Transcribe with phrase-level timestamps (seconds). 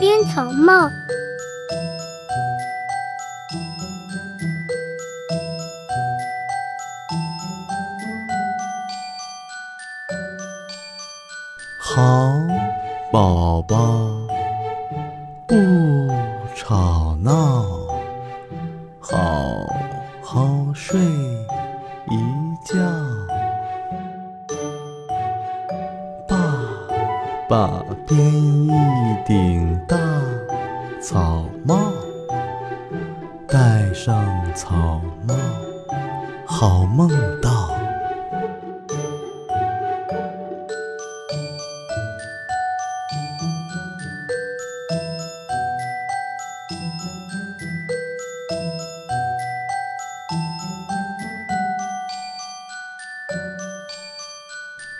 [0.00, 0.90] 编草帽。
[11.78, 12.32] 好
[13.12, 13.76] 宝宝，
[15.46, 15.54] 不
[16.56, 17.66] 吵闹，
[18.98, 19.66] 好
[20.22, 22.16] 好睡一
[22.64, 22.99] 觉。
[27.50, 28.70] 爸编一
[29.26, 29.96] 顶大
[31.02, 31.92] 草帽，
[33.48, 35.34] 戴上草帽，
[36.46, 37.74] 好梦到。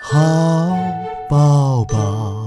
[0.00, 0.18] 好
[1.28, 2.39] 宝宝，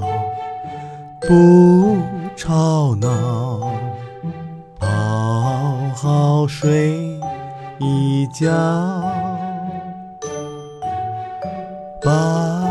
[1.26, 1.98] 不
[2.36, 3.08] 吵闹，
[4.78, 7.18] 好好睡
[7.80, 8.52] 一觉。
[12.04, 12.66] 爸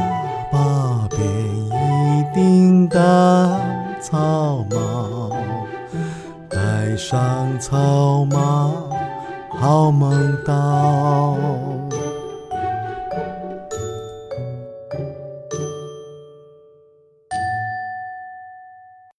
[0.53, 1.21] 爸编
[1.67, 2.99] 一顶大
[4.03, 5.31] 草帽，
[6.51, 8.91] 戴上草帽，
[9.59, 11.02] 好梦到。